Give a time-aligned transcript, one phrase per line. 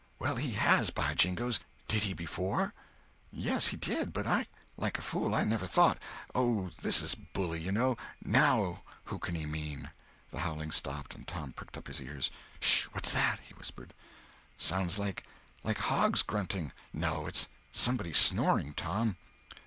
[0.17, 1.59] "Well, he has, by jingoes!
[1.87, 2.73] Did he before?"
[3.31, 4.13] "Yes, he did.
[4.13, 5.99] But I, like a fool, never thought.
[6.33, 7.97] Oh, this is bully, you know.
[8.19, 9.91] Now who can he mean?"
[10.31, 11.15] The howling stopped.
[11.27, 12.31] Tom pricked up his ears.
[12.59, 12.85] "Sh!
[12.93, 13.93] What's that?" he whispered.
[14.57, 16.71] "Sounds like—like hogs grunting.
[16.91, 19.17] No—it's somebody snoring, Tom."